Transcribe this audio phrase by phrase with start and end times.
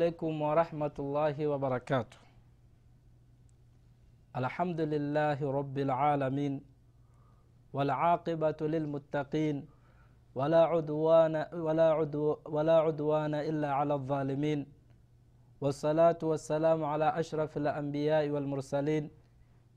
[0.00, 2.18] عليكم ورحمة الله وبركاته.
[4.40, 6.54] الحمد لله رب العالمين
[7.76, 9.56] والعاقبة للمتقين
[10.34, 14.60] ولا عدوان ولا, عدو ولا عدوان إلا على الظالمين.
[15.60, 19.04] والصلاة والسلام على أشرف الأنبياء والمرسلين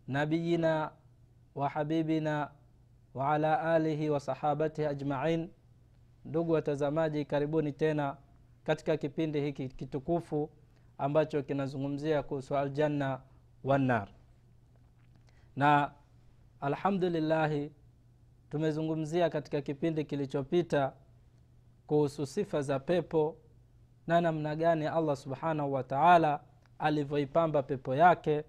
[0.07, 0.91] نبينا
[1.55, 2.35] وحبيبنا
[3.15, 5.51] وعلى آله وصحابته أجمعين.
[6.25, 8.17] ndugu watazamaji karibuni tena
[8.63, 10.49] katika kipindi hiki kitukufu
[10.97, 13.21] ambacho kinazungumzia kuhusu aljanna
[13.63, 14.07] wannar
[15.55, 15.91] na
[16.61, 17.71] alhamdulillahi
[18.49, 20.93] tumezungumzia katika kipindi kilichopita
[21.87, 23.37] kuhusu sifa za pepo
[24.07, 26.39] na namna gani allah subhanahu wa taala
[26.79, 28.43] alivyoipamba pepo yake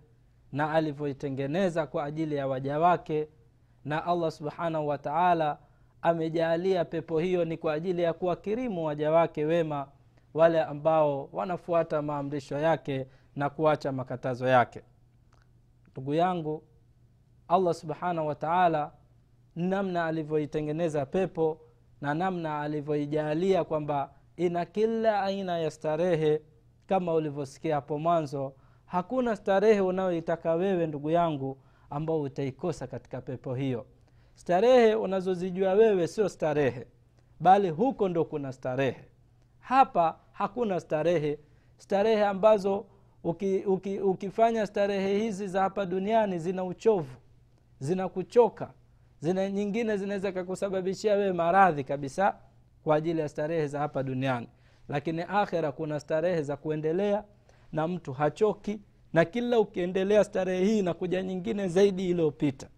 [0.53, 3.29] na alivyoitengeneza kwa ajili ya waja wake
[3.85, 5.59] na allah subhanahu wa taala
[6.03, 9.89] amejaalia pepo hiyo ni kwa ajili ya kuwakirimu waja wake wema
[10.35, 14.83] wale ambao wanafuata maamrisho yake na kuacha makatazo yake.
[15.93, 16.63] Ndugu yangu
[17.49, 18.93] allah subhanahu wataala
[19.57, 21.61] namna alivyoitengeneza pepo
[22.01, 26.41] na namna alivyoijaalia kwamba ina kila aina ya starehe
[26.87, 28.55] kama ulivyosikia hapo mwanzo
[28.87, 31.59] hakuna starehe unayoitaka wewe ndugu yangu
[31.91, 33.87] ambao utaikosa katika pepo hiyo.
[34.35, 36.87] Starehe unazozijua wewe sio starehe
[37.41, 39.05] bali huko ndo kuna starehe.
[39.59, 41.39] Hapa hakuna starehe.
[41.79, 42.87] Starehe ambazo
[43.25, 47.17] uki, uki, ukifanya starehe hizi za hapa duniani zina uchovu
[47.79, 48.71] zina kuchoka
[49.21, 52.37] zina nyingine zinaweza kakusababishia wewe maradhi kabisa
[52.85, 54.49] kwa ajili ya starehe za hapa duniani.
[54.89, 57.25] Lakini akhira kuna starehe za kuendelea
[57.73, 58.81] na mtu hachoki
[59.13, 62.69] na kila ukiendelea starehe hii inakuja nyingine zaidi iliyopita.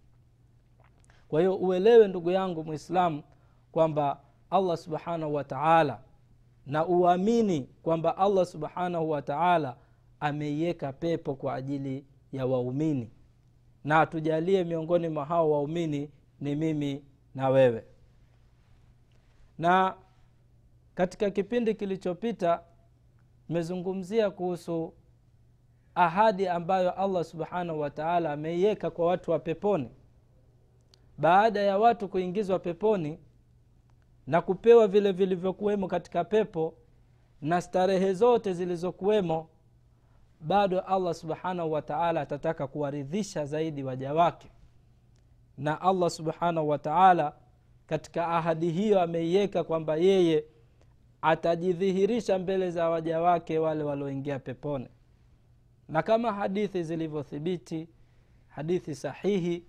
[1.27, 3.23] Kwa hiyo uelewe ndugu yangu mwislamu
[3.71, 4.19] kwamba
[4.49, 5.99] allah subhanahu wa taala
[6.67, 9.77] na uamini kwamba allah subhanahu wa taala
[10.19, 13.11] ameiweka pepo kwa ajili ya waumini.
[13.83, 16.09] Na atujalie miongoni mwa hao waumini
[16.41, 17.03] ni mimi
[17.35, 17.83] na wewe.
[19.57, 19.95] Na
[20.95, 22.61] katika kipindi kilichopita
[23.47, 24.93] tumezungumzia kuhusu
[25.95, 29.89] ahadi ambayo allah subhanahu wa taala ameiweka kwa watu wa peponi.
[31.17, 33.19] Baada ya watu kuingizwa peponi
[34.27, 36.73] na kupewa vile vilivyokuwemo katika pepo
[37.41, 39.49] na starehe zote zilizokuwemo
[40.41, 44.47] bado allah subhanahu wataala atataka kuwaridhisha zaidi waja wake.
[45.57, 47.33] Na allah subhanahu wataala
[47.87, 50.45] katika ahadi hiyo ameiweka kwamba yeye
[51.21, 54.87] atajidhihirisha mbele za waja wake wale walioingia peponi.
[55.89, 57.87] Na kama hadithi zilivyothibiti
[58.47, 59.63] hadithi sahihi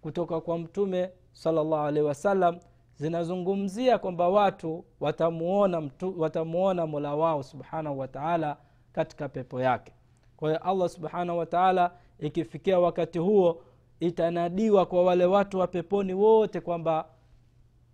[0.00, 2.58] kutoka kwa mtume salllahu alehi wasallam
[3.06, 8.56] zinazungumzia kwamba watu watamuona, mtu, watamuona mola wao subhanahu wataala
[8.92, 9.92] katika pepo yake.
[10.36, 13.62] Kwa hiyo allah subhanahu wataala ikifikia wakati huo
[14.00, 17.04] itanadiwa kwa wale watu wa peponi wote kwamba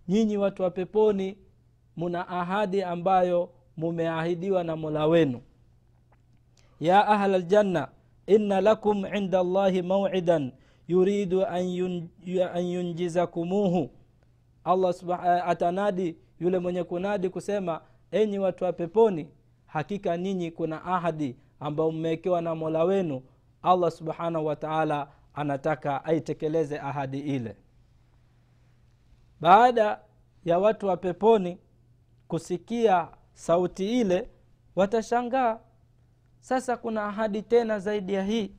[0.07, 1.37] nyinyi watu wa peponi
[1.95, 5.41] muna ahadi ambayo mumeahidiwa na mola wenu.
[6.79, 7.87] Ya ahla ljanna
[8.27, 10.51] inna lakum inda allahi mauidan
[10.87, 13.89] yuridu an yunjizakumuhu
[14.71, 14.93] allah
[15.47, 17.81] atanadi yule mwenye kunadi kusema
[18.11, 19.29] enyi watu wa peponi
[19.65, 23.21] hakika ninyi kuna ahadi ambayo mmewekewa na mola wenu.
[23.61, 27.55] Allah subhanahu wataala anataka aitekeleze ahadi ile.
[29.41, 29.99] Baada
[30.45, 31.57] ya watu wa peponi
[32.27, 34.29] kusikia sauti ile
[34.75, 35.59] watashangaa
[36.39, 38.51] sasa kuna ahadi tena zaidi ya hii?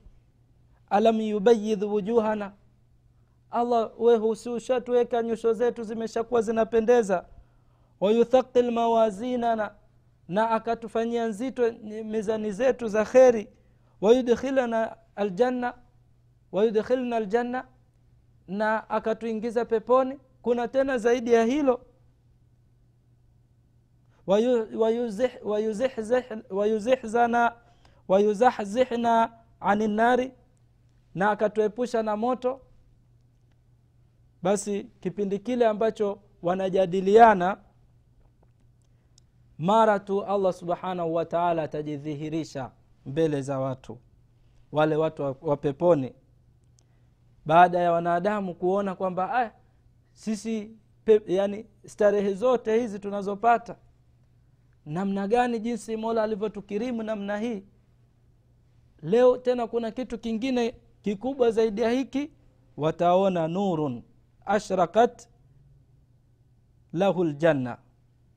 [0.90, 2.52] Alam yubayidh wujuhana
[3.50, 7.24] allah wehusi ushatuweka nyusho zetu zimeshakuwa zinapendeza.
[8.00, 9.74] Wayuthaqil mawazinana
[10.28, 11.72] na akatufanyia nzito
[12.04, 13.48] mizani zetu za kheri.
[14.00, 15.74] Wayudkhilana aljanna
[16.52, 17.64] wayudkhilna aljanna
[18.48, 20.18] na akatuingiza peponi.
[20.42, 21.80] Kuna tena zaidi ya hilo.
[26.50, 27.52] Wayuzihzana
[28.08, 30.32] wayuzahzihna ani nnari
[31.14, 32.60] na akatuepusha na moto
[34.42, 37.58] basi kipindi kile ambacho wanajadiliana
[39.58, 42.70] mara tu allah subhanahu wataala atajidhihirisha
[43.06, 43.98] mbele za watu
[44.72, 46.12] wale watu wa peponi.
[47.46, 49.50] Baada ya wanadamu kuona kwamba ah,
[50.12, 50.70] sisi
[51.04, 53.76] pe, yani starehe zote hizi tunazopata
[54.86, 57.62] namna gani jinsi mola alivyotukirimu namna hii
[59.02, 62.30] leo tena kuna kitu kingine kikubwa zaidi ya hiki
[62.76, 64.02] wataona nurun
[64.46, 65.28] ashrakat
[66.92, 67.78] lahu ljanna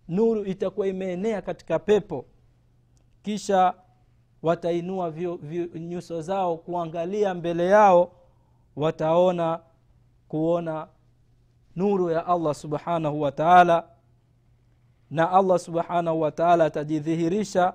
[0.07, 2.25] nuru itakuwa imeenea katika pepo.
[3.23, 3.73] Kisha
[4.41, 8.11] watainua vio, vio, nyuso zao kuangalia mbele yao.
[8.75, 9.59] Wataona
[10.27, 10.87] kuona
[11.75, 13.87] nuru ya allah subhanahu wa taala.
[15.11, 17.73] Na allah subhanahu wa taala atajidhihirisha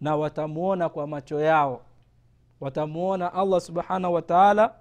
[0.00, 1.80] na watamwona kwa macho yao.
[2.60, 4.74] Watamwona allah subhanahu wa taala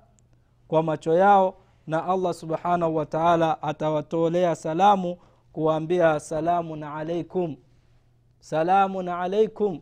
[0.67, 1.57] kwa macho yao
[1.87, 5.17] na allah subhanahu wa taala atawatolea salamu
[5.51, 7.55] kuwaambia salamun alaikum
[8.39, 9.81] salamun alaikum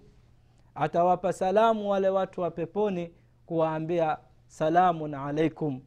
[0.75, 3.11] atawapa salamu wale watu wa peponi
[3.45, 4.17] kuwaambia
[4.47, 5.81] salamun alaikum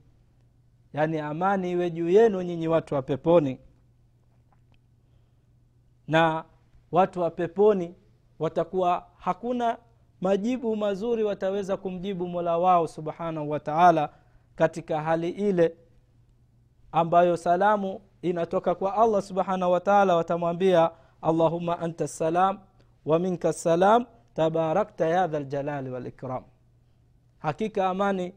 [0.92, 3.58] yaani amani iwe juu yenu nyinyi watu wa peponi.
[6.08, 6.44] Na
[6.92, 7.94] watu wa peponi
[8.38, 9.78] watakuwa hakuna
[10.20, 14.10] majibu mazuri wataweza kumjibu mola wao subhanahu wa taala
[14.56, 15.76] katika hali ile
[16.92, 20.90] ambayo salamu inatoka kwa allah subhanahu wataala watamwambia
[21.22, 22.58] allahuma anta salam
[23.04, 26.44] wa minka salam tabarakta ya dha ljalali walikram
[27.38, 28.34] hakika amani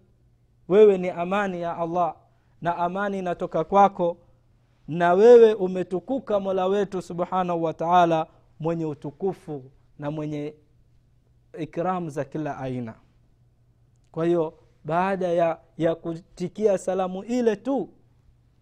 [0.68, 2.16] wewe ni amani ya allah
[2.62, 4.18] na amani inatoka kwako
[4.88, 8.28] na wewe umetukuka mola wetu subhanahu wa taala
[8.60, 9.64] mwenye utukufu
[10.00, 10.56] na mwenye
[11.60, 12.96] ikram za kila aina.
[14.12, 14.54] Kwa hiyo
[14.86, 17.90] baada ya, ya kutikia salamu ile tu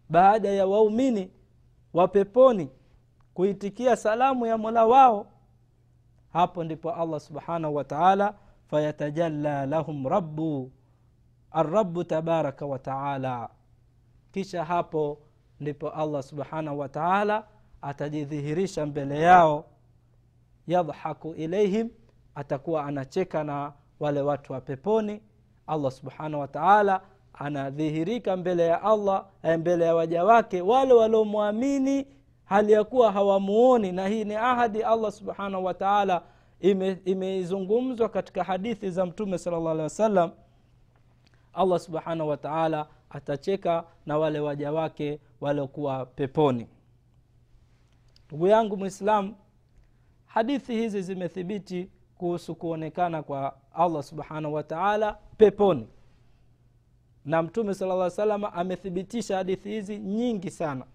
[0.09, 1.31] baada ya waumini
[1.93, 2.69] wa peponi
[3.33, 5.27] kuitikia salamu ya mola wao
[6.33, 8.33] hapo ndipo allah subhanahu wa taala
[8.67, 10.71] fayatajalla lahum rabu
[11.51, 13.49] arabu tabaraka wa taala.
[14.31, 15.17] Kisha hapo
[15.59, 17.47] ndipo allah subhanahu wa taala
[17.81, 19.65] atajidhihirisha mbele yao
[20.67, 21.89] yadhaku ilaihim
[22.35, 25.21] atakuwa anacheka na wale watu wa peponi.
[25.67, 27.01] Allah subhanahu wa taala
[27.39, 29.25] anadhihirika mbele ya allah
[29.57, 32.07] mbele ya waja wake wale waliomwamini
[32.45, 33.91] hali ya kuwa hawamuoni.
[33.91, 36.21] Na hii ni ahadi allah subhanahu wa taala
[37.05, 40.31] imeizungumzwa ime katika hadithi za mtume sala llah alehi wasallam.
[41.53, 46.67] Allah subhanahu wa taala atacheka na wale waja wake waliokuwa peponi.
[48.27, 49.35] Ndugu yangu mwislamu
[50.25, 55.87] hadithi hizi zimethibiti kuhusu kuonekana kwa allah subhanahu wa taala peponi
[57.29, 60.85] na mtume sala salama amethibitisha hadithi hizi nyingi sana.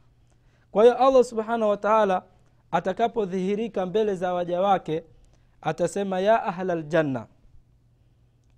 [0.72, 2.22] Kwa hiyo allah subhanahu wa taala
[2.70, 5.04] atakapodhihirika mbele za waja wake
[5.60, 7.26] atasema ya ahla ljanna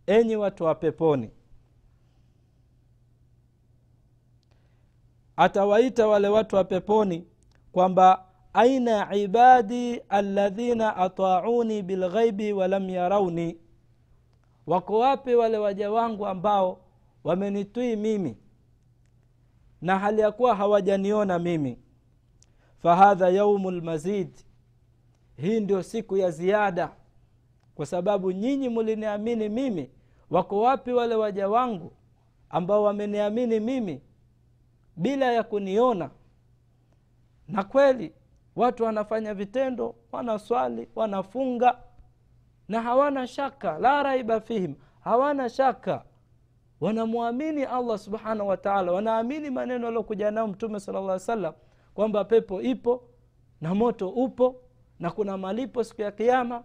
[0.07, 1.31] enyi watu wa peponi.
[5.37, 7.27] Atawaita wale watu wa peponi
[7.73, 13.59] kwamba aina ibadi aladhina atauni bilghaibi walam yarauni
[14.67, 16.86] wako wapi wale waja wangu ambao
[17.27, 18.37] wamenitwii mimi.
[19.83, 21.79] Na hali ya kuwa hawajaniona mimi.
[22.83, 24.37] Fahadha yaumu lmazid
[25.37, 26.93] hii ndio siku ya ziada.
[27.75, 29.91] Kwa sababu nyinyi muliniamini mimi
[30.31, 31.93] wako wapi wale waja wangu
[32.51, 34.03] ambao wameniamini mimi
[34.97, 36.11] bila ya kuniona?
[37.49, 38.15] Na kweli
[38.57, 41.79] watu wanafanya vitendo wanaswali wanafunga
[42.69, 46.05] na hawana shaka la raiba fihim hawana shaka
[46.81, 51.55] wanamwamini allah subhanahu wataala wanaamini maneno aliokuja nao mtume sala llah salam
[51.95, 53.03] kwamba pepo ipo
[53.61, 54.57] na moto upo
[55.01, 56.65] na kuna malipo siku ya kiama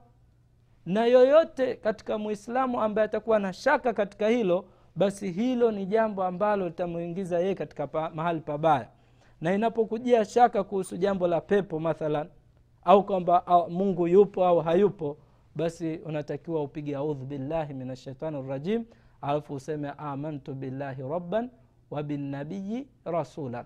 [0.85, 4.65] na yoyote katika mwislamu ambaye atakuwa na shaka katika hilo
[4.95, 8.87] basi hilo ni jambo ambalo litamwingiza yeye katika pa, mahali pabaya.
[9.41, 12.27] Na inapokujia shaka kuhusu jambo la pepo mathalan
[12.83, 15.17] au kwamba mungu yupo au hayupo
[15.55, 18.85] basi unatakiwa upige audhu billahi min ashaitani rajim
[19.21, 21.49] alafu useme amantu billahi rabban
[21.91, 23.65] wa binnabiyi rasulan.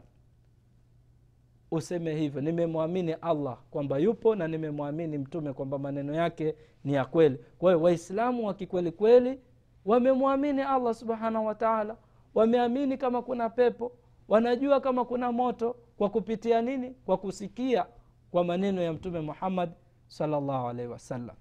[1.72, 7.38] Useme hivyo nimemwamini allah kwamba yupo na nimemwamini mtume kwamba maneno yake ni ya kweli.
[7.58, 8.54] Kwa hiyo waislamu wa
[8.98, 9.40] kweli
[9.86, 11.98] wamemwamini allah subhanahu wataala
[12.36, 13.92] wameamini kama kuna pepo
[14.28, 16.90] wanajua kama kuna moto kwa kupitia nini?
[17.06, 17.86] Kwa kusikia
[18.32, 19.70] kwa maneno ya mtume muhammad
[20.08, 21.36] salllahu alaihi wasallam.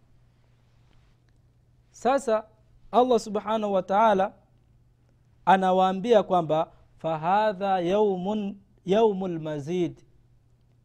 [1.91, 2.45] Sasa
[2.95, 4.33] allah subhanahu wa taala
[5.45, 10.01] anawaambia kwamba fahadha yaumun yaumu lmazid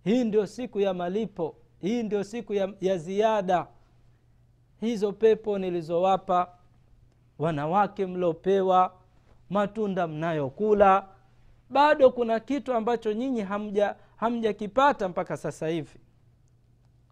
[0.04, 3.68] hii ndio siku ya malipo hii ndio siku ya, ya ziada.
[4.82, 6.52] Hizo pepo nilizowapa
[7.40, 8.94] wanawake mliopewa
[9.50, 11.08] matunda mnayokula
[11.70, 16.00] bado kuna kitu ambacho nyinyi hamja hamjakipata mpaka sasa hivi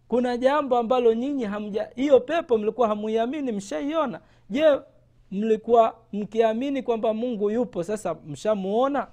[0.08, 4.22] kuna jambo ambalo nyinyi hamja hiyo pepo mlikuwa hamuiamini mshaiona?
[4.50, 4.80] Je
[5.32, 7.84] mlikuwa mkiamini kwamba mungu yupo?
[7.84, 9.08] Sasa mshamuona?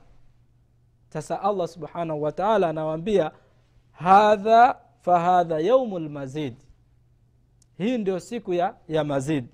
[1.08, 3.30] Sasa allah subhanahu wataala anawaambia
[3.92, 6.54] hadha fahadha yaumu lmazid
[7.78, 9.48] hii ndio siku ya, ya mazidi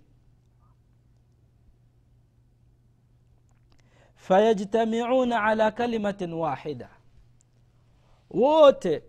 [4.14, 6.88] fayajtamiuna ala kalimatin wahida.
[8.30, 9.02] Wote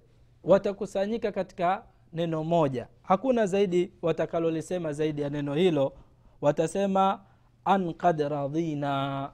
[0.44, 2.88] watakusanyika katika neno moja.
[3.03, 5.94] Hakuna zaidi watakalolisema zaidi ya neno hilo.
[6.41, 7.22] Watasema
[7.65, 9.32] an kad radhina.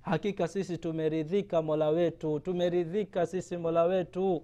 [0.00, 2.40] Hakika sisi tumeridhika mola wetu.
[2.40, 4.42] Tumeridhika sisi mola wetu.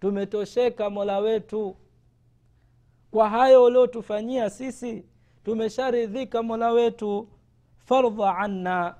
[0.00, 1.76] Tumetosheka mola wetu.
[3.10, 5.04] Kwa hayo uliotufanyia sisi
[5.44, 7.28] tumesharidhika mola wetu.
[7.78, 8.94] Fardha anna.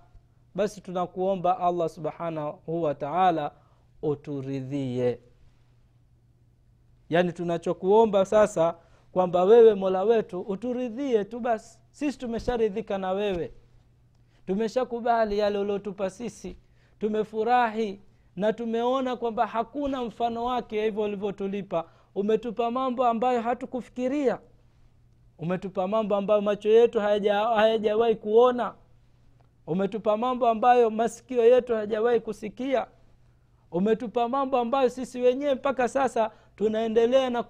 [0.55, 3.53] Basi tunakuomba allah subhanahu wa taala
[4.03, 5.19] uturidhie
[7.13, 8.75] yaani tunachokuomba sasa
[9.13, 11.79] kwamba wewe mola wetu uturidhie tu basi.
[11.91, 13.53] Sisi tumesharidhika na wewe.
[14.47, 16.57] Tumeshakubali yale uliotupa sisi.
[16.99, 18.01] Tumefurahi
[18.37, 21.85] na tumeona kwamba hakuna mfano wake hivyo ulivyotulipa.
[22.15, 24.39] Umetupa mambo ambayo hatukufikiria.
[25.39, 28.75] Umetupa mambo ambayo macho yetu hayajawahi kuona.
[29.67, 32.87] Umetupa mambo ambayo masikio yetu hayajawahi kusikia.
[33.71, 37.43] Umetupa mambo ambayo sisi wenyewe mpaka sasa tunaendelea na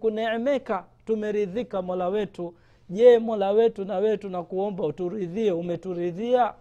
[0.00, 2.54] kuneemeka tumeridhika mola wetu.
[2.88, 6.54] Je mola wetu na wewe tunakuomba uturidhie umeturidhia?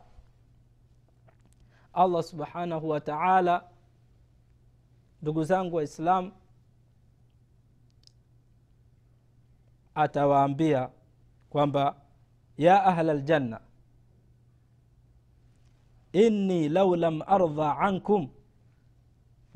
[1.94, 3.64] Allah subhanahu wa taala
[5.22, 6.32] ndugu zangu waislam
[9.96, 10.90] atawaambia
[11.50, 11.96] kwamba
[12.58, 13.60] ya ahla ljanna
[16.14, 18.28] inni lau lam ardha ankum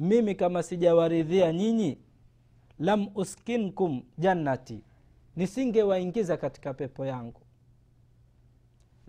[0.03, 1.97] mimi kama sijawaridhia nyinyi
[2.79, 4.81] lam uskinkum jannati
[5.35, 7.41] nisingewaingiza katika pepo yangu.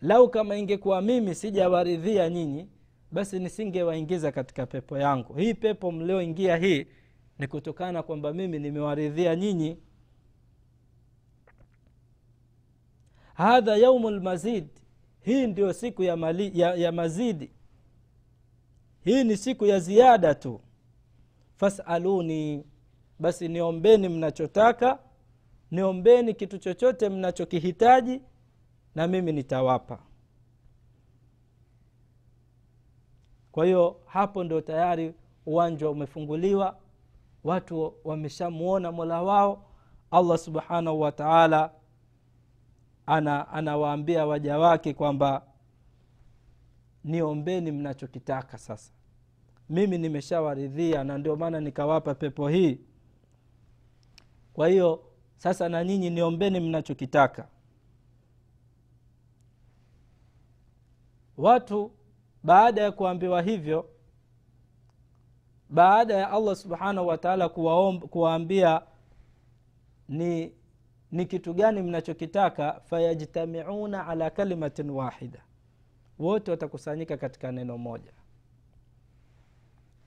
[0.00, 2.68] Lau kama ingekuwa mimi sijawaridhia nyinyi
[3.12, 5.34] basi nisingewaingiza katika pepo yangu.
[5.34, 6.86] Hii pepo mlioingia hii
[7.38, 9.76] ni kutokana kwamba mimi nimewaridhia nyinyi.
[13.34, 14.68] Hadha yaumu lmazid
[15.20, 17.50] hii ndio siku ya, mali, ya, ya mazidi.
[19.04, 20.60] Hii ni siku ya ziada tu
[21.56, 22.64] fasaluni.
[23.18, 24.98] Basi niombeni mnachotaka
[25.70, 28.20] niombeni kitu chochote mnachokihitaji
[28.94, 29.98] na mimi nitawapa.
[33.52, 35.14] Kwa hiyo hapo ndio tayari
[35.46, 36.76] uwanja umefunguliwa
[37.44, 39.64] watu wameshamwona mola wao
[40.10, 41.70] allah subhanahu wa taala
[43.06, 45.46] ana anawaambia waja wake kwamba
[47.04, 48.92] niombeni mnachokitaka sasa
[49.70, 52.78] mimi nimeshawaridhia na ndio maana nikawapa pepo hii.
[54.52, 55.04] Kwa hiyo
[55.36, 57.48] sasa na nyinyi niombeni mnachokitaka.
[61.36, 61.90] Watu
[62.42, 63.88] baada ya kuambiwa hivyo
[65.70, 68.82] baada ya allah subhanahu wataala kuwaambia
[70.08, 70.52] ni
[71.12, 75.42] ni kitu gani mnachokitaka fayajtamiuna ala kalimatin wahida.
[76.18, 78.12] Wote watakusanyika katika neno moja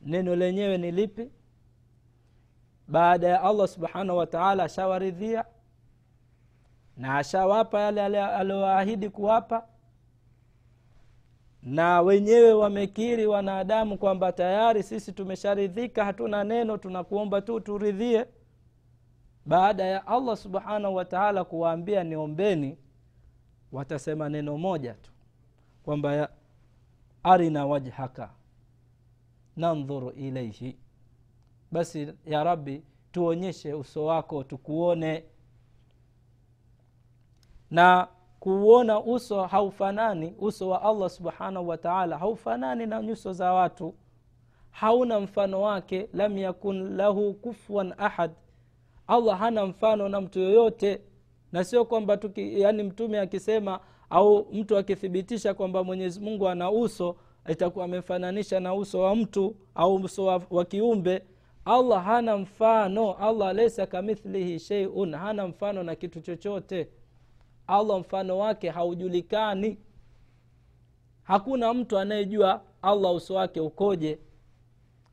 [0.01, 1.31] neno lenyewe ni lipi?
[2.87, 5.45] Baada ya allah subhanahu wataala ashawaridhia
[6.97, 9.67] na ashawapa yale aliyoahidi kuwapa
[11.63, 18.25] na wenyewe wamekiri wanadamu kwamba tayari sisi tumesharidhika hatuna neno tunakuomba tu turidhie.
[19.45, 22.77] Baada ya allah subhanahu wataala kuwaambia niombeni
[23.71, 25.11] watasema neno moja tu
[25.83, 26.29] kwamba
[27.23, 28.29] arina wajhaka
[29.57, 30.77] nandhuru ilaihi
[31.71, 35.23] basi ya rabbi tuonyeshe uso wako tukuone.
[37.71, 38.07] Na
[38.39, 43.95] kuuona uso haufanani uso wa allah subhanahu wataala haufanani na nyuso za watu.
[44.71, 48.31] Hauna mfano wake lam yakun lahu kufwan ahad.
[49.07, 51.01] Allah hana mfano na mtu yoyote.
[51.51, 57.15] Na sio kwamba yani mtume akisema au mtu akithibitisha kwamba mwenyezi mungu ana uso
[57.47, 61.23] itakuwa amefananisha na uso wa mtu au uso wa, wa kiumbe.
[61.65, 66.89] Allah hana mfano allah laisa kamithlihi sheiun hana mfano na kitu chochote.
[67.67, 69.77] Allah mfano wake haujulikani.
[71.23, 74.19] Hakuna mtu anayejua allah uso wake ukoje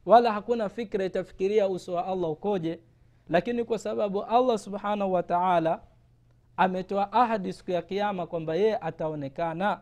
[0.06, 2.80] wala hakuna fikra itafikiria uso wa allah ukoje.
[3.28, 5.80] Lakini kwa sababu allah subhanahu wa taala
[6.56, 9.80] ametoa ahadi siku ya kiama kwamba yeye ataonekana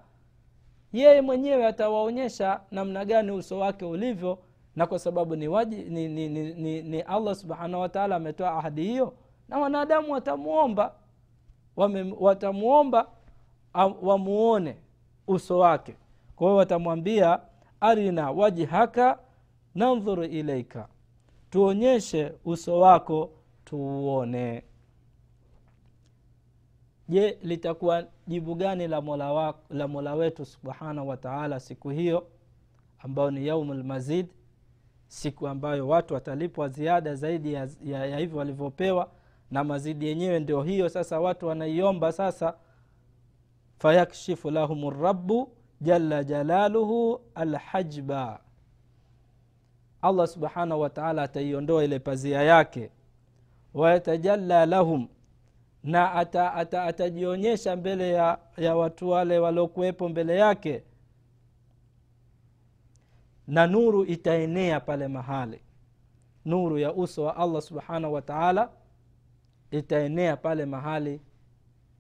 [0.93, 4.39] yeye mwenyewe atawaonyesha namna gani uso wake ulivyo
[4.77, 8.83] na kwa sababu ni, waji, ni, ni, ni, ni, ni allah subhanahu wataala ametoa ahadi
[8.83, 9.15] hiyo
[9.49, 10.95] na wanadamu watamuomba
[12.21, 13.07] watamwomba
[14.03, 14.77] wamuone
[15.27, 15.97] uso wake.
[16.37, 17.41] Kwa hiyo watamwambia
[17.81, 19.19] arina wajhaka
[19.75, 20.89] nandhuru ilaika
[21.51, 23.31] tuonyeshe uso wako
[23.65, 24.63] tuuone
[27.09, 32.27] je litakuwa jibu gani la mola, wa, la mola wetu subhanahu wataala siku hiyo
[32.99, 34.27] ambayo ni yaumu lmazid
[35.07, 39.11] siku ambayo watu watalipwa ziada zaidi ya, ya, ya hivyo walivyopewa
[39.51, 42.55] na mazidi yenyewe ndio hiyo sasa watu wanaiomba sasa.
[43.79, 45.49] Fayakshifu lahum rabu
[45.81, 48.41] jala jalaluhu alhajba.
[50.03, 52.91] Allah subhanahu wataala ataiondoa ile pazia yake.
[53.75, 55.09] Wayatajalla lahum
[55.85, 60.83] na atajionyesha ata, ata mbele ya, ya watu wale waliokuwepo mbele yake.
[63.47, 65.61] Na nuru itaenea pale mahali.
[66.45, 68.71] Nuru ya uso wa allah subhanahu wataala
[69.71, 71.21] itaenea pale mahali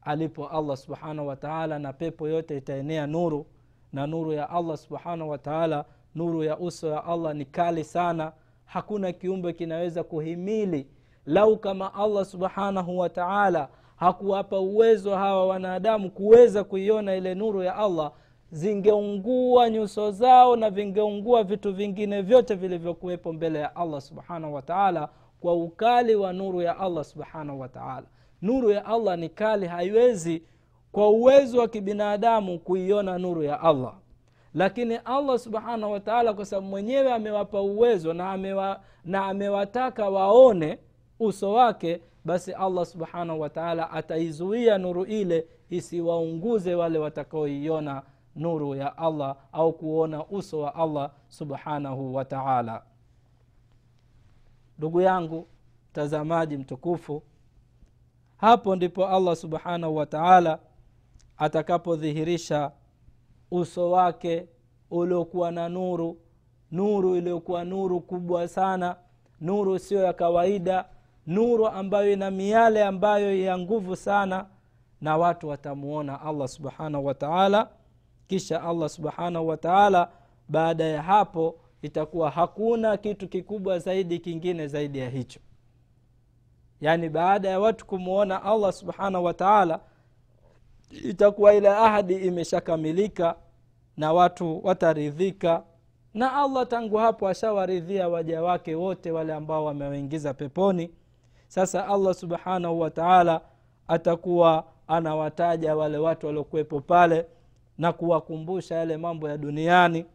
[0.02, 3.46] alipo allah subhanahu wataala na pepo yote itaenea nuru.
[3.92, 5.84] Na nuru ya allah subhanahu wataala
[6.14, 8.32] nuru ya uso ya allah ni kali sana.
[8.64, 10.86] Hakuna kiumbe kinaweza kuhimili
[11.26, 18.12] lau kama allah subhanahu wataala hakuwapa uwezo hawa wanadamu kuweza kuiona ile nuru ya allah
[18.52, 25.08] zingeungua nyuso zao na vingeungua vitu vingine vyote vilivyokuwepo mbele ya allah subhanahu wataala
[25.40, 28.06] kwa ukali wa nuru ya allah subhanahu wataala
[28.42, 30.42] nuru ya allah ni kali haiwezi
[30.92, 33.94] kwa uwezo wa kibinadamu kuiona nuru ya allah.
[34.54, 40.78] Lakini allah subhanahu wataala kwa sababu mwenyewe amewapa uwezo na, amewa, na amewataka waone
[41.22, 48.02] uso wake basi allah subhanahu wataala ataizuia nuru ile isiwaunguze wale watakaoiona
[48.36, 52.82] nuru ya allah au kuona uso wa allah subhanahu wataala
[54.78, 55.46] ndugu yangu
[55.90, 57.22] mtazamaji mtukufu
[58.36, 60.58] hapo ndipo allah subhanahu wataala
[61.36, 62.72] atakapodhihirisha
[63.50, 64.46] uso wake
[64.90, 66.18] uliokuwa na nuru
[66.70, 68.96] nuru iliyokuwa nuru kubwa sana
[69.40, 70.84] nuru sio ya kawaida
[71.26, 74.46] nuru ambayo ina miale ambayo ya nguvu sana
[75.00, 77.68] na watu watamuona allah subhanahu wataala
[78.26, 80.08] kisha allah subhanahu wataala
[80.48, 85.40] baada ya hapo itakuwa hakuna kitu kikubwa zaidi kingine zaidi ya hicho.
[86.80, 89.80] Yaani baada ya watu kumwona allah subhanahu wataala
[90.90, 93.34] itakuwa ile ahadi imeshakamilika
[93.96, 95.62] na watu wataridhika.
[96.14, 100.90] Na allah tangu hapo ashawaridhia waja wake wote wale ambao wamewaingiza peponi
[101.52, 103.40] sasa allah subhanahu wataala
[103.88, 107.26] atakuwa anawataja wale watu waliokuwepo pale
[107.78, 110.06] na kuwakumbusha yale mambo ya duniani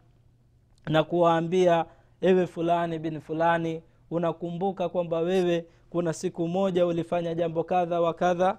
[0.86, 1.84] na kuwaambia
[2.20, 8.58] ewe fulani bin fulani unakumbuka kwamba wewe kuna siku moja ulifanya jambo kadha wa kadha?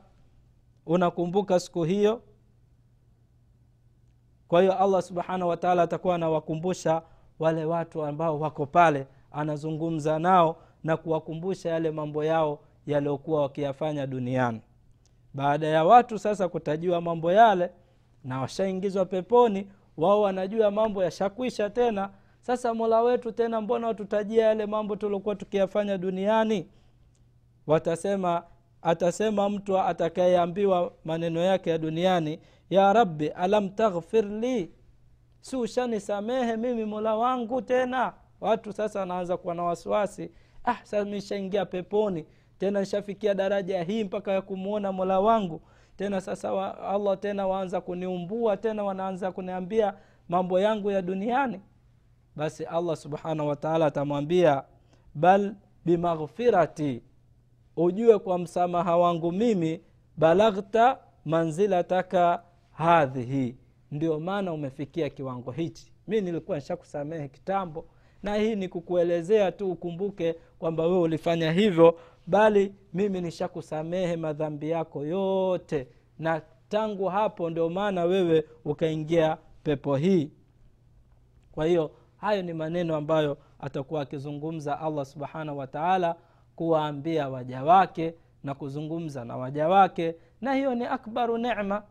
[0.85, 2.21] Unakumbuka siku hiyo?
[4.47, 7.01] Kwa hiyo allah subhanahu wataala atakuwa anawakumbusha
[7.39, 14.61] wale watu ambao wako pale anazungumza nao na kuwakumbusha yale mambo yao yaliyokuwa wakiyafanya duniani.
[15.33, 17.69] Baada ya watu sasa kutajiwa mambo yale
[18.23, 22.09] na washaingizwa peponi wao wanajua mambo yashakwisha tena.
[22.41, 26.67] Sasa mola wetu tena mbona watutajia yale mambo tuliokuwa tukiyafanya duniani?
[27.67, 28.43] Watasema
[28.81, 32.39] atasema mtu atakayeambiwa maneno yake ya duniani
[32.69, 34.71] ya rabbi alam taghfir li?
[35.41, 38.13] Si ushanisamehe mimi mola wangu tena?
[38.41, 40.31] Watu sasa wanaanza kuwa na wasiwasi.
[40.65, 42.25] Ah sasa mishaingia peponi
[42.59, 45.61] tena nishafikia daraja hii mpaka ya kumwona mola wangu.
[45.97, 49.93] Tena sasa wa, allah tena waanza kuniumbua tena wanaanza kuniambia
[50.29, 51.61] mambo yangu ya duniani.
[52.35, 54.63] Basi allah subhanahu wataala atamwambia
[55.15, 57.01] bal bimaghfirati
[57.77, 59.81] ujue kwa msamaha wangu mimi
[60.17, 63.55] balaghta manzilataka hadhihi.
[63.91, 65.91] Ndio maana umefikia kiwango hichi.
[66.07, 67.85] Mi nilikuwa nishakusamehe kitambo
[68.23, 75.05] na hii ni kukuelezea tu ukumbuke kwamba wewe ulifanya hivyo bali mimi nishakusamehe madhambi yako
[75.05, 75.87] yote.
[76.19, 80.31] Na tangu hapo ndio maana wewe ukaingia pepo hii.
[81.51, 86.15] Kwa hiyo hayo ni maneno ambayo atakuwa akizungumza allah subhanahu wataala
[86.55, 88.13] kuwaambia waja wake
[88.43, 90.15] na kuzungumza na waja wake.
[90.41, 91.83] Na hiyo ni akbaru nema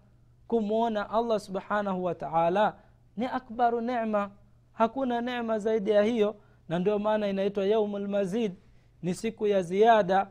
[0.48, 2.74] kumwona allah subhanahu wataala
[3.16, 4.31] ni akbaru nema.
[4.72, 6.37] Hakuna nema zaidi ya hiyo
[6.68, 8.53] na ndio maana inaitwa yaumu lmazid
[9.03, 10.29] ni siku ya ziada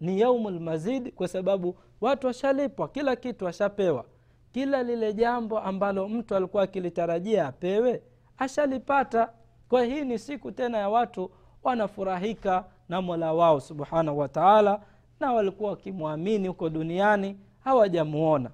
[0.00, 4.04] ni yaumu lmazid kwa sababu watu washalipwa kila kitu washapewa.
[4.52, 8.02] Kila lile jambo ambalo mtu alikuwa akilitarajia apewe
[8.38, 9.32] ashalipata.
[9.68, 11.30] Kwa hii ni siku tena ya watu
[11.62, 14.80] wanafurahika na mola wao subhanahu wataala
[15.20, 18.50] na walikuwa wakimwamini huko duniani hawajamuona.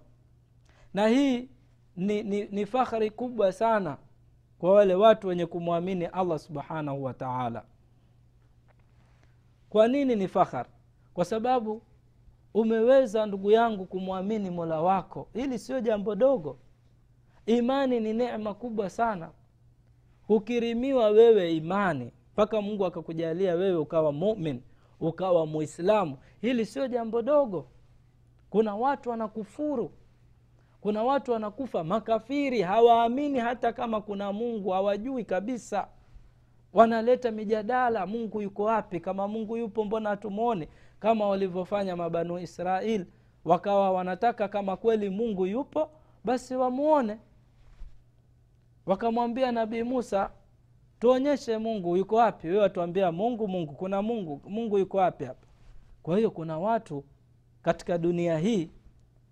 [0.95, 1.49] Na hii
[1.97, 3.97] ni, ni, ni fakhari kubwa sana
[4.59, 7.65] kwa wale watu wenye kumwamini allah subhanahu wataala
[9.77, 10.67] kwa nini ni fakhar?
[11.15, 11.83] Kwa sababu
[12.55, 15.29] umeweza ndugu yangu kumwamini mola wako.
[15.35, 16.59] Hili sio jambo dogo.
[17.47, 19.31] Imani ni neema kubwa sana.
[20.27, 24.63] Hukirimiwa wewe imani mpaka mungu akakujalia wewe ukawa mumin
[25.01, 27.67] ukawa muislamu hili sio jambo dogo.
[28.51, 29.91] Kuna watu wanakufuru.
[30.81, 31.85] Kuna watu wanakufa.
[31.85, 35.89] Makafiri hawaamini hata kama kuna mungu hawajui kabisa
[36.77, 39.01] wanaleta mijadala mungu yuko wapi?
[39.01, 40.69] Kama mungu yupo mbona hatumwoni
[41.01, 43.07] kama walivyofanya mabanu israel
[43.45, 45.91] wakawa wanataka kama kweli mungu yupo
[46.25, 47.19] basi wamuone.
[48.87, 50.31] Wakamwambia nabii musa
[51.01, 52.49] tuonyeshe mungu yuko wapi?
[52.49, 55.47] Wewe watuambia mungu mungu kuna mungu mungu yuko wapi hapa?
[56.03, 57.05] Kwa hiyo kuna watu
[57.63, 58.71] katika dunia hii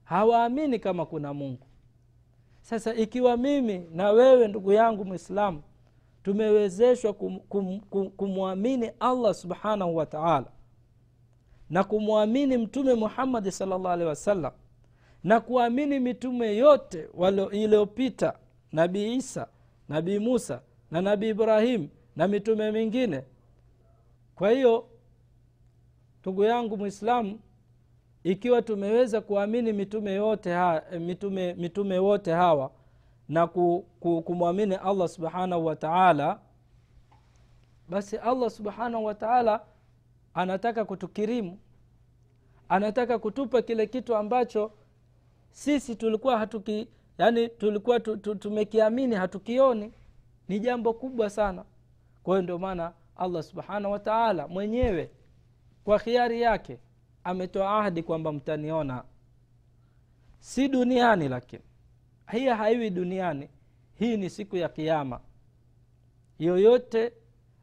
[0.05, 1.67] hawaamini kama kuna mungu.
[2.63, 5.63] Sasa ikiwa mimi na wewe ndugu yangu mwislamu
[6.25, 10.47] tumewezeshwa kum, kum, kum, kumwamini allah subhanahu wa taala.
[11.71, 14.53] Na kumwamini mtume muhammadi salllah alehi wasallam.
[15.25, 17.09] Na kuamini mitume yote
[17.53, 18.39] iliyopita
[18.73, 19.47] nabii isa
[19.89, 20.61] nabii musa
[20.91, 23.23] na nabii ibrahim na mitume mingine.
[24.35, 24.87] Kwa hiyo
[26.21, 27.41] ndugu yangu mwislamu
[28.25, 32.71] ikiwa tumeweza kuamini mitume yote ha, mitume, mitume wote hawa
[33.29, 36.41] na ku, ku, kumwamini allah subhanahu wa taala
[37.89, 39.61] basi allah subhanahu wa taala
[40.35, 41.59] anataka kutukirimu.
[42.69, 44.73] Anataka kutupa kile kitu ambacho
[45.51, 49.93] sisi tulikuwa hatuki yani tulikuwa tu, tu, tumekiamini hatukioni.
[50.49, 51.65] Ni jambo kubwa sana.
[52.23, 55.11] Kwa hiyo ndio maana allah subhanahu wa taala mwenyewe
[55.85, 56.79] kwa khiari yake
[57.25, 59.05] ametoa ahdi kwamba mtaniona.
[60.39, 61.63] Si duniani lakini
[62.33, 63.49] hii haiwi duniani.
[63.95, 65.21] Hii ni siku ya kiama
[66.39, 67.13] yoyote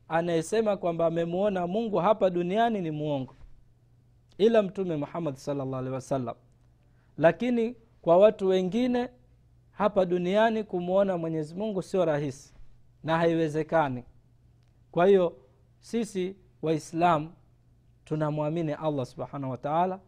[0.08, 3.36] anayesema kwamba amemwona mungu hapa duniani ni mwongo.
[4.38, 6.36] Ila mtume muhammad salllah alehi wasallam.
[7.18, 9.10] Lakini kwa watu wengine
[9.72, 12.54] hapa duniani kumwona mwenyezi mungu sio rahisi.
[13.04, 14.04] Na haiwezekani.
[14.92, 15.38] Kwa hiyo
[15.80, 17.32] sisi waislamu
[18.06, 20.00] tunamwamini allah subhanahu wa taala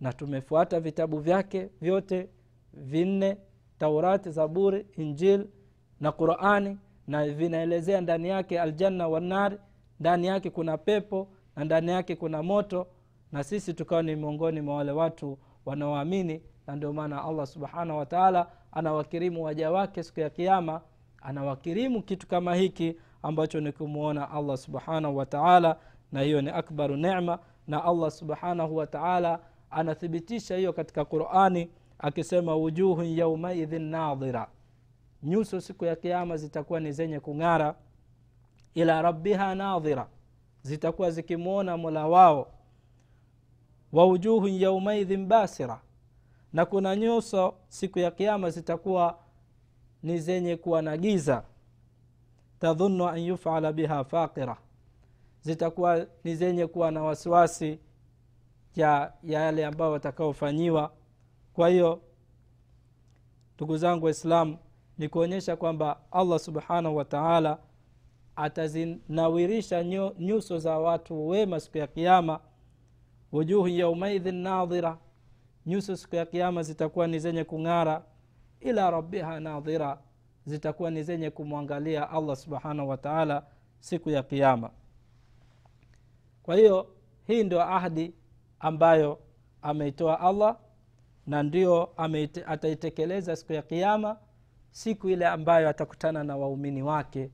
[0.00, 2.28] na tumefuata vitabu vyake vyote
[2.72, 3.36] vinne
[3.78, 5.46] taurati zaburi injil
[6.00, 9.58] na qurani na vinaelezea ndani yake aljanna wanari
[10.00, 12.86] ndani yake kuna pepo na ndani yake kuna moto
[13.32, 18.46] na sisi tukawa ni miongoni mwa wale watu wanaoamini na ndio maana allah subhanahu wataala
[18.72, 20.80] anawakirimu waja wake siku ya kiama
[21.22, 25.76] anawakirimu kitu kama hiki ambacho ni kumwona allah subhanahu wataala
[26.12, 33.06] na hiyo ni akbaru nema na allah subhanahu wataala anathibitisha hiyo katika qurani akisema wujuhun
[33.06, 34.48] yaumaidhin nadhira.
[35.22, 37.74] Nyuso siku ya kiama zitakuwa ni zenye kung'ara
[38.74, 40.08] ila rabbiha nadhira
[40.62, 42.50] zitakuwa zikimwona mola wao.
[43.92, 45.80] Wa wujuhun yaumaidhin basira
[46.52, 49.18] na kuna nyuso siku ya kiama zitakuwa
[50.02, 51.42] ni zenye kuwa na giza.
[52.60, 54.56] Tadhunu an yufala biha faqira
[55.42, 57.78] zitakuwa ni zenye kuwa na wasiwasi
[58.76, 60.92] ya yale ambayo watakaofanyiwa
[61.58, 62.00] kwa hiyo
[63.56, 64.58] ndugu zangu waislamu
[64.98, 67.58] ni kuonyesha kwamba allah subhanahu wa taala
[68.36, 69.84] atazinawirisha
[70.18, 72.40] nyuso za watu wema siku ya kiama
[73.32, 74.98] wujuhu yaumaidhin nadhira
[75.66, 78.04] nyuso siku ya kiama zitakuwa ni zenye kung'ara
[78.60, 79.98] ila rabbiha nadhira
[80.46, 83.46] zitakuwa ni zenye kumwangalia allah subhanahu wa taala
[83.80, 84.70] siku ya kiama
[86.42, 86.86] kwa hiyo
[87.26, 88.14] hii ndio ahadi
[88.60, 89.18] ambayo
[89.62, 90.56] ameitoa allah
[91.28, 91.88] na ndio
[92.46, 94.16] ataitekeleza siku ya kiama
[94.70, 97.30] siku ile ambayo atakutana na waumini wake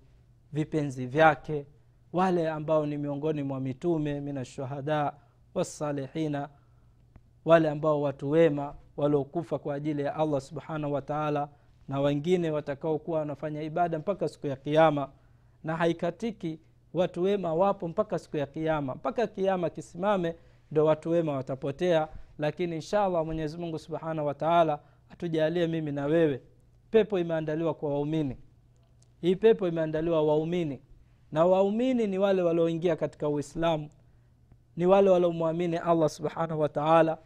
[0.53, 1.67] vipenzi vyake
[2.13, 5.13] wale ambao ni miongoni mwa mitume minashuhada
[5.55, 6.49] wassalihina
[7.45, 11.49] wale ambao watu wema waliokufa kwa ajili ya allah subhanahu wataala
[11.89, 15.09] na wengine watakaokuwa wanafanya ibada mpaka siku ya kiama
[15.65, 16.61] na haikatiki
[16.95, 20.35] watu wema wapo mpaka siku ya kiama mpaka kiama kisimame
[20.71, 24.79] ndo watu wema watapotea lakini inshallah mwenyezi mungu subhanahu wataala
[25.11, 26.41] atujalie mimi na wewe.
[26.91, 28.37] Pepo imeandaliwa kwa waumini.
[29.21, 30.81] Hii pepo imeandaliwa waumini.
[31.33, 33.91] Na waumini ni wale walioingia katika uislamu.
[34.77, 37.19] Ni wale waliomwamini allah subhanahu wataala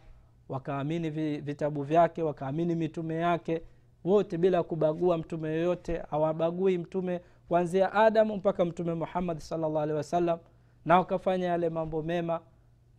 [0.49, 3.61] wakaamini vitabu vyake wakaamini mitume yake.
[4.03, 6.01] Wote bila kubagua mtume yoyote.
[6.09, 10.39] Hawabagui mtume kuanzia adamu mpaka mtume muhammadi salllah alehi wasallam.
[10.85, 12.41] Na wakafanya yale mambo mema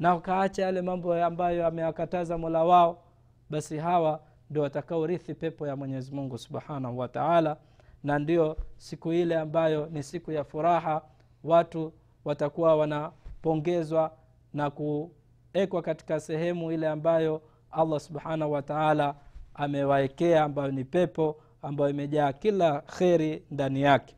[0.01, 3.03] na wakaacha yale mambo ambayo amewakataza mola wao
[3.51, 7.57] basi hawa ndio watakaorithi pepo ya mwenyezi mungu subhanahu wa taala
[8.05, 11.03] na ndio siku ile ambayo ni siku ya furaha
[11.45, 11.93] watu
[12.25, 14.13] watakuwa wanapongezwa
[14.55, 19.15] na kuekwa katika sehemu ile ambayo allah subhanahu wataala
[19.55, 24.17] amewaekea ambayo ni pepo ambayo imejaa kila kheri ndani yake.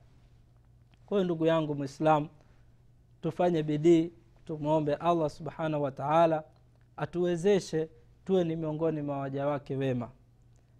[1.06, 2.28] Kwa hiyo ndugu yangu mwislamu
[3.22, 4.12] tufanye bidii
[4.44, 6.44] tumwombe allah subhanahu wataala
[6.96, 7.88] atuwezeshe
[8.24, 10.10] tuwe ni miongoni mwa waja wake wema.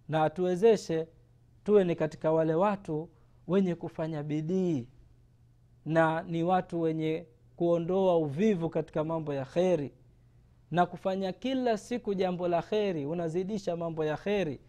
[0.09, 1.07] Na atuwezeshe
[1.65, 3.09] tuwe ni katika wale watu
[3.49, 4.89] wenye kufanya bidii
[5.87, 9.93] na ni watu wenye kuondoa uvivu katika mambo ya kheri.
[10.71, 14.61] Na kufanya kila siku jambo la kheri unazidisha mambo ya kheri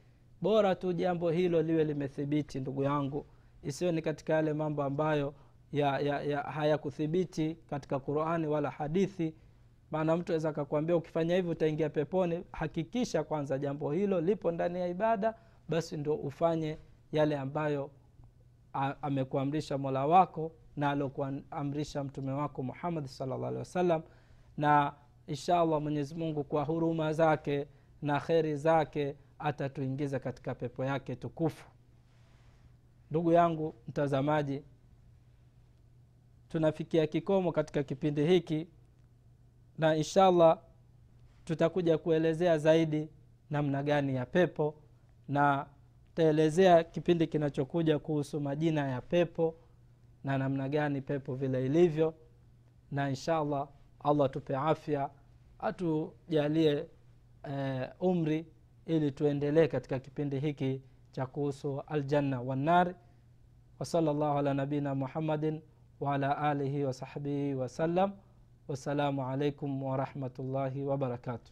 [0.42, 3.26] bora tu jambo hilo liwe limethibiti ndugu yangu.
[3.64, 5.34] Isiyo ni katika yale mambo ambayo
[5.74, 9.36] ya, ya, ya hayakuthibiti katika qurani wala hadithi.
[9.92, 14.88] Maana mtu aweza akakwambia ukifanya hivi utaingia peponi hakikisha kwanza jambo hilo lipo ndani ya
[14.88, 15.36] ibada
[15.70, 16.78] basi ndo ufanye
[17.12, 17.90] yale ambayo
[19.02, 24.02] amekuamrisha mola wako na alokuamrisha mtume wako muhamadi salllah wasallam.
[24.58, 24.94] Na
[25.28, 27.68] insha allah mwenyezimungu kwa huruma zake
[28.02, 31.70] na kheri zake atatuingiza katika pepo yake tukufu.
[33.12, 34.64] Ndugu yangu mtazamaji
[36.58, 38.68] tunafikia kikomo katika kipindi hiki
[39.78, 40.60] na inshallah
[41.46, 43.10] tutakuja kuelezea zaidi
[43.50, 44.76] namna gani ya pepo
[45.28, 45.66] na
[46.10, 49.56] tutaelezea kipindi kinachokuja kuhusu majina ya pepo
[50.24, 52.14] na namna gani pepo vile ilivyo
[52.92, 53.68] na inshallah
[54.04, 55.10] allah tupe afya
[55.60, 56.88] atujalie
[57.52, 58.46] e, umri
[58.86, 62.96] ili tuendelee katika kipindi hiki cha kuhusu aljanna wannari
[63.80, 65.62] wasala llahu ala nabiina muhammadin
[66.04, 68.10] وعلى آله وصحبه وسلم.
[68.70, 71.52] والسلام عليكم ورحمة الله وبركاته.